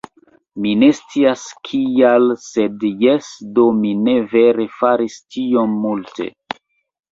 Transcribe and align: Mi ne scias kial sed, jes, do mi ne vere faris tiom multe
Mi 0.61 0.69
ne 0.83 0.87
scias 0.99 1.43
kial 1.69 2.25
sed, 2.47 2.87
jes, 3.05 3.29
do 3.59 3.67
mi 3.83 3.93
ne 4.09 4.17
vere 4.33 4.69
faris 4.81 5.21
tiom 5.37 5.79
multe 5.87 6.31